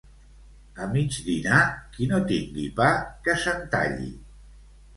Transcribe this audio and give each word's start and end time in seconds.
A 0.85 0.87
mig 0.93 1.19
dinar, 1.27 1.59
qui 1.97 2.09
no 2.13 2.21
tingui 2.33 2.65
pa, 2.81 2.89
que 3.29 3.39
se'n 3.45 3.65
talli. 3.77 4.13